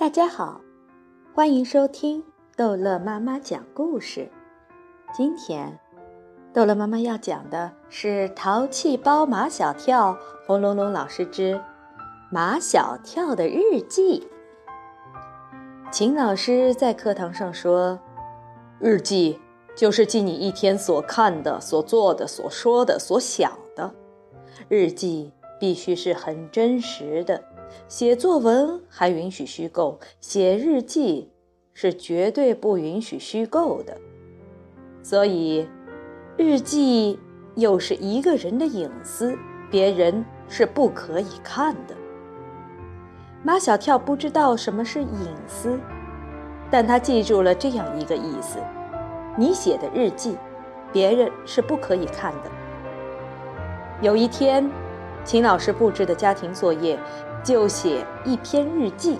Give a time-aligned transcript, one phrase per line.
[0.00, 0.62] 大家好，
[1.34, 2.24] 欢迎收听
[2.56, 4.30] 逗乐妈妈讲故事。
[5.12, 5.78] 今天，
[6.54, 10.12] 逗乐妈妈要讲的是《淘气包马小跳》
[10.46, 11.54] 红龙龙老师之
[12.32, 14.26] 《马小跳的日记》。
[15.92, 18.00] 秦老师在课堂上说
[18.80, 19.38] ：“日记
[19.76, 23.94] 就是记你一天所看的、所做的、所说的、所想的。
[24.66, 27.44] 日记必须是很真实的。”
[27.88, 31.30] 写作文还允许虚构，写日记
[31.72, 33.96] 是绝对不允许虚构的。
[35.02, 35.68] 所以，
[36.36, 37.18] 日记
[37.54, 39.36] 又是一个人的隐私，
[39.70, 41.94] 别人是不可以看的。
[43.42, 45.08] 马小跳不知道什么是隐
[45.46, 45.78] 私，
[46.70, 48.58] 但他记住了这样一个意思：
[49.36, 50.36] 你写的日记，
[50.92, 52.50] 别人是不可以看的。
[54.02, 54.70] 有一天，
[55.24, 56.98] 秦老师布置的家庭作业。
[57.42, 59.18] 就写一篇日记。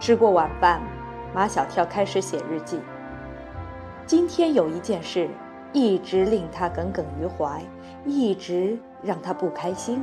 [0.00, 0.80] 吃过晚饭，
[1.34, 2.80] 马小跳开始写日记。
[4.06, 5.28] 今天有一件事
[5.72, 7.62] 一直令他耿耿于怀，
[8.04, 10.02] 一直让他不开心。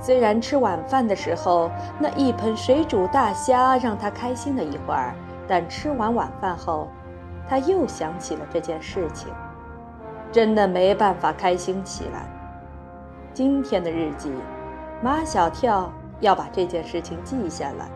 [0.00, 1.70] 虽然吃晚饭的时候
[2.00, 5.14] 那一盆水煮大虾让他开心了一会儿，
[5.48, 6.88] 但吃完晚饭后，
[7.48, 9.28] 他又想起了这件事情，
[10.30, 12.28] 真的没办法开心起来。
[13.32, 14.32] 今天的日记。
[15.04, 17.88] 马小跳要把这件事情记下来。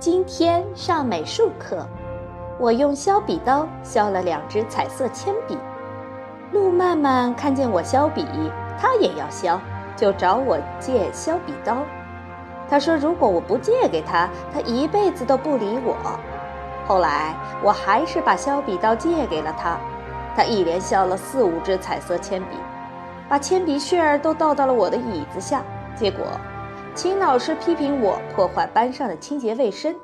[0.00, 1.86] 今天上美术课，
[2.58, 5.56] 我用削笔刀削了两支彩色铅笔。
[6.50, 8.26] 路曼曼看见我削笔，
[8.76, 9.56] 他也要削，
[9.94, 11.76] 就找我借削笔刀。
[12.68, 15.94] 他说如果我不借给他，他一辈子都不理我。
[16.88, 19.76] 后来我还是把削笔刀借给了他，
[20.34, 22.56] 他一连削了四五支彩色铅笔。
[23.28, 25.62] 把铅笔屑儿都倒到了我的椅子下，
[25.94, 26.24] 结果，
[26.94, 29.94] 秦老师批评我破坏班上的清洁卫生，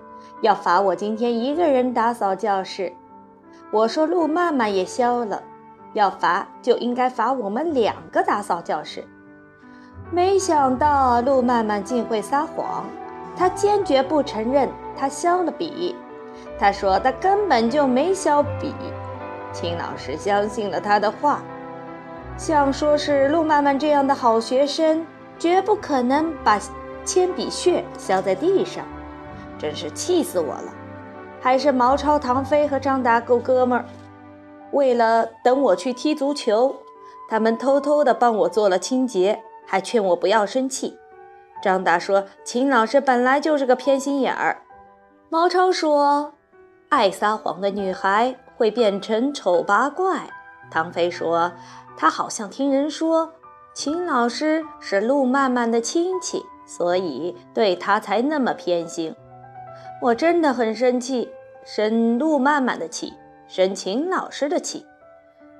[0.42, 2.92] 要罚我今天一个人打扫教室。
[3.70, 5.42] 我说路曼曼也削了，
[5.94, 9.02] 要罚就应该罚我们两个打扫教室。
[10.10, 12.84] 没想到路曼曼竟会撒谎，
[13.34, 15.96] 他坚决不承认他削了笔，
[16.58, 18.74] 他说他根本就没削笔。
[19.50, 21.42] 秦老师相信了他的话。
[22.36, 25.06] 像说是陆曼曼这样的好学生，
[25.38, 26.60] 绝不可能把
[27.04, 28.84] 铅笔屑削在地上，
[29.58, 30.74] 真是气死我了！
[31.40, 33.84] 还是毛超、唐飞和张达够哥们儿，
[34.72, 36.74] 为了等我去踢足球，
[37.30, 40.98] 他们偷偷的帮我做了清洁，还劝我不要生气。
[41.62, 44.62] 张达说：“秦老师本来就是个偏心眼儿。”
[45.30, 46.34] 毛超说
[46.90, 50.28] ：“爱撒谎的女孩会变成丑八怪。”
[50.70, 51.52] 唐飞说。
[51.96, 53.34] 他好像听人说，
[53.72, 59.14] 秦老师是陆曼曼的亲戚，所以对他才那么偏心。
[60.02, 61.30] 我真的很生气，
[61.64, 63.12] 生陆曼曼的气，
[63.46, 64.84] 生秦老师的气。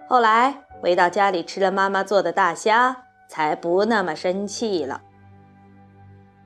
[0.09, 5.03] 后来回到家里吃了妈妈做的大虾，才不那么生气了。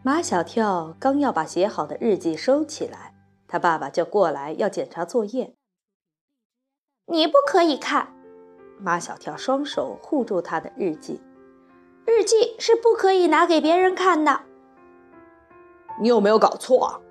[0.03, 3.15] 马小跳刚要把写好的日记收起来，
[3.49, 5.55] 他爸爸就过来要检查作业。
[7.07, 8.18] 你不可以看。
[8.81, 11.21] 马小跳双手护住他的日记，
[12.07, 14.41] 日记是不可以拿给别人看的。
[16.01, 17.03] 你有没有搞错？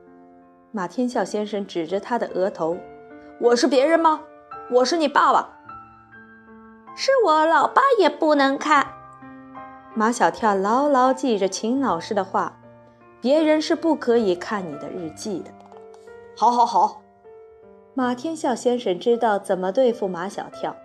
[0.71, 2.77] 马天笑先生指着他的额头
[3.41, 4.21] ：“我是别人吗？
[4.71, 5.57] 我是你爸爸。
[6.95, 8.87] 是我老爸也不能看。”
[9.93, 12.57] 马小跳牢牢记着秦老师的话
[13.19, 15.51] ：“别人是不可以看你的日记的。”
[16.37, 17.01] 好，好，好。
[17.93, 20.75] 马天笑先生知道怎么对付马小跳。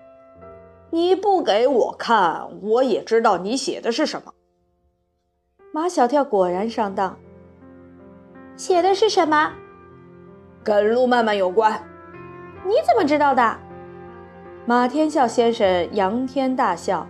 [0.95, 4.35] 你不给我看，我也知道你写的是什么。
[5.73, 7.17] 马小跳果然上当，
[8.59, 9.53] 写的是什么？
[10.63, 11.83] 跟路曼曼有关。
[12.67, 13.57] 你怎么知道的？
[14.67, 17.07] 马天笑先生仰天大笑。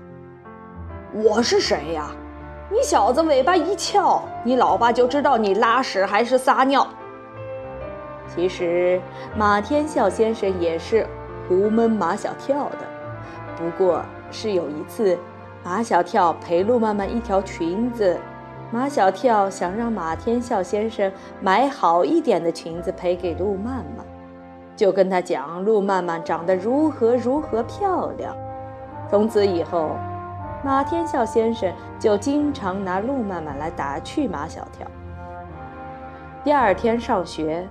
[1.12, 2.14] 我是谁呀？
[2.70, 6.86] 你小子尾巴一翘，你老爸就知道你拉屎还是撒尿。
[8.32, 9.02] 其实
[9.36, 11.04] 马天笑先生也是
[11.48, 13.01] 胡蒙马小跳的。
[13.62, 15.16] 不过是有一次，
[15.62, 18.18] 马小跳陪陆曼曼一条裙子，
[18.72, 24.04] 马小跳想让马天笑先生买好一点的裙子赔给陆曼曼，
[24.74, 28.36] 就跟他讲陆曼曼长得如何如何漂亮。
[29.08, 29.90] 从此以后，
[30.64, 34.84] 马天笑先生就经常拿陆曼曼来打趣马小跳。
[36.42, 37.64] 第二天上学，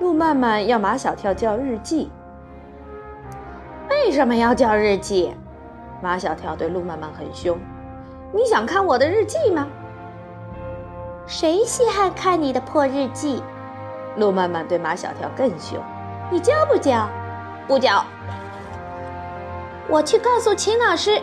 [0.00, 2.10] 陆曼曼要马小跳交日记。
[3.92, 5.34] 为什么要交日记？
[6.00, 7.58] 马小跳对陆曼曼很凶。
[8.32, 9.66] 你想看我的日记吗？
[11.26, 13.42] 谁稀罕看你的破日记？
[14.16, 15.78] 路曼曼对马小跳更凶
[16.32, 17.06] ：“你交不交？
[17.68, 18.02] 不交。
[19.88, 21.20] 我去告诉秦老师。”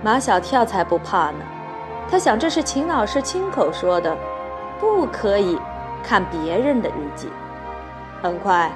[0.00, 1.44] 马小跳才不怕呢，
[2.08, 4.16] 他想这是秦老师亲口说的，
[4.80, 5.58] 不可以
[6.04, 7.28] 看别人的日记。
[8.22, 8.72] 很快，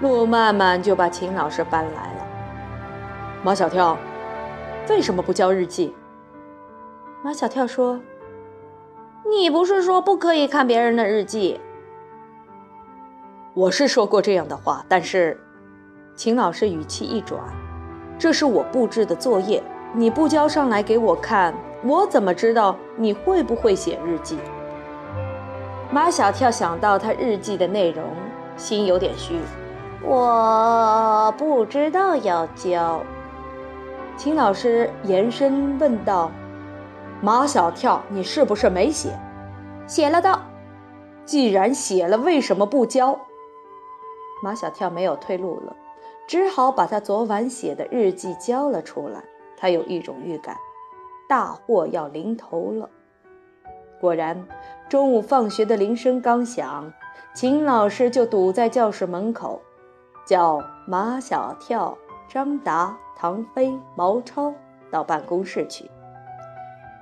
[0.00, 2.26] 路曼曼就把秦老师搬来了。
[3.42, 3.96] 马小跳，
[4.88, 5.94] 为什么不交日记？
[7.22, 8.00] 马小跳说
[9.28, 11.60] ：“你不是说不可以看别人的日记？”
[13.52, 15.38] 我是说过这样的话，但是，
[16.14, 17.40] 秦老师语气一转
[18.18, 19.62] ：“这是我布置的作业。”
[19.92, 24.38] 你不交上来给我看，我怎么知道你会不会写日记？
[25.90, 28.04] 马小跳想到他日记的内容，
[28.56, 29.40] 心有点虚。
[30.02, 33.02] 我不知道要交。
[34.16, 36.30] 秦老师延伸问道
[37.22, 39.18] ：“马小跳，你是不是没写？
[39.86, 40.40] 写了的。
[41.24, 43.18] 既然写了，为什么不交？”
[44.42, 45.76] 马小跳没有退路了，
[46.26, 49.22] 只好把他昨晚写的日记交了出来。
[49.56, 50.56] 他有一种预感，
[51.28, 52.88] 大祸要临头了。
[54.00, 54.46] 果然，
[54.88, 56.90] 中午放学的铃声刚响，
[57.34, 59.60] 秦老师就堵在教室门口，
[60.30, 61.98] 叫马小跳、
[62.28, 64.54] 张达、唐飞、毛超
[64.88, 65.90] 到办公室去。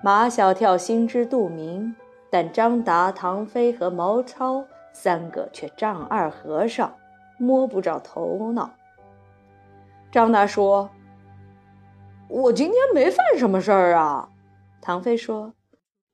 [0.02, 1.94] 马小跳心知肚明，
[2.30, 4.64] 但张达、唐飞和毛超
[4.94, 6.90] 三个却丈二和尚，
[7.36, 8.70] 摸不着头脑。
[10.10, 10.88] 张达说。
[12.30, 14.30] 我今天没犯什么事儿啊，
[14.80, 15.52] 唐飞说：“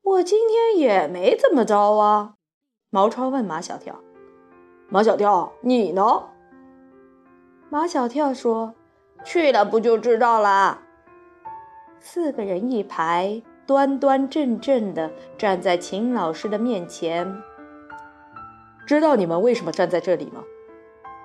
[0.03, 2.35] 我今天也没怎么着啊。”
[2.91, 4.01] 毛超问马小跳
[4.91, 6.03] ：“马小跳，你呢？”
[7.75, 8.73] 马小跳说
[9.27, 10.79] ：“去了不就知道啦。”
[11.99, 17.37] 四个人一排，端端正正的站在秦老师的面前。
[18.87, 20.45] 知道你们为什么站在这里吗？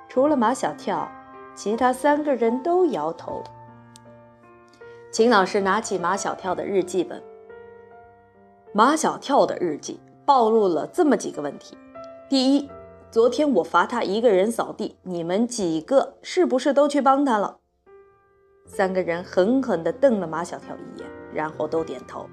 [0.08, 1.08] 除了马小跳，
[1.54, 3.44] 其他三个人都摇头。
[5.12, 7.22] 秦老师拿起马小跳的日记本。
[8.74, 11.78] 马小跳的日记暴露了这么几个问题：
[12.28, 12.68] 第一，
[13.12, 17.58] 昨天我罚他一个人扫地，你们几个是不是都去帮他了？
[18.68, 22.30] 三个人狠狠地瞪了马小跳一眼，然后都点头。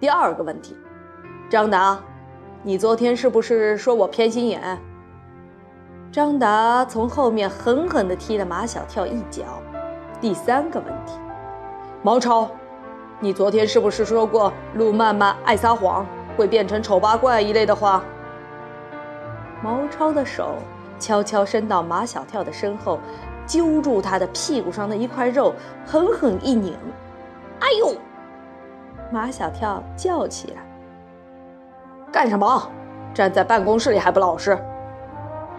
[0.00, 0.74] 第二个问题，
[1.50, 2.02] 张达，
[2.62, 4.80] 你昨天是不是说我偏心眼？
[6.10, 9.42] 张达从后面狠狠地踢了马小跳一脚。
[10.22, 11.12] 第三个问题。
[12.02, 12.50] 毛超，
[13.20, 18.02] 你昨天是不是说过路漫漫爱撒谎，会变成丑八怪一类的话？
[19.62, 20.56] 毛超的手
[20.98, 22.98] 悄悄伸到马小跳的身后，
[23.46, 25.54] 揪住他的屁股上的一块肉，
[25.86, 26.76] 狠狠一拧。
[27.60, 27.94] 哎呦！
[29.10, 30.62] 马小跳叫起来
[32.10, 32.70] ：“干什么？
[33.14, 34.58] 站在办公室里还不老实？”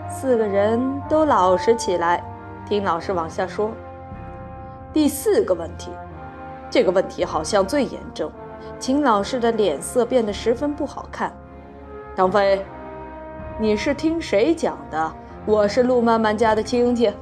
[0.09, 2.23] 四个人都老实起来，
[2.65, 3.71] 听老师往下说。
[4.91, 5.91] 第四个问题。
[6.69, 8.31] 这个问题好像最严重，
[8.79, 11.31] 秦老师的脸色变得十分不好看。
[12.15, 12.65] 唐飞，
[13.59, 15.13] 你是听谁讲的？
[15.45, 17.13] 我是陆漫漫家的亲戚。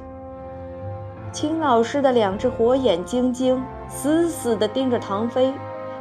[1.30, 5.52] 秦老师的两只火眼金睛死死地盯着唐飞，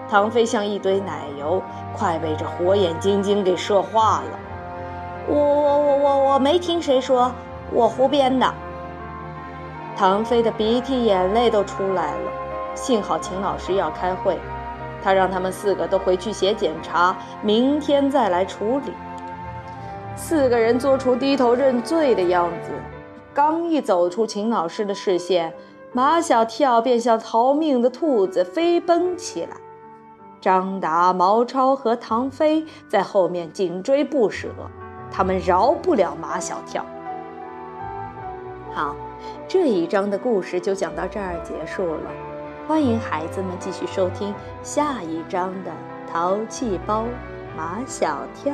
[0.10, 1.62] 唐飞像一堆奶油，
[1.94, 4.40] 快被这火眼金睛给射化了。
[5.28, 7.30] 我我我我我没听谁说，
[7.73, 8.54] 我胡编的。
[9.97, 12.31] 唐飞的鼻涕眼泪都出来了。
[12.73, 14.40] 幸好秦老师要开会，
[15.04, 18.94] 他让他们四个都回去写检查，明天再来处理。
[20.23, 22.69] 四个人做出低头认罪的样子，
[23.33, 25.51] 刚一走出秦老师的视线，
[25.92, 29.57] 马小跳便像逃命的兔子飞奔起来。
[30.40, 34.47] 张达、毛超和唐飞在后面紧追不舍，
[35.11, 36.85] 他们饶不了马小跳。
[38.71, 38.95] 好，
[39.47, 42.11] 这一章的故事就讲到这儿结束了。
[42.68, 45.71] 欢迎孩子们继续收听下一章的
[46.09, 47.06] 《淘气包
[47.57, 48.54] 马小跳》。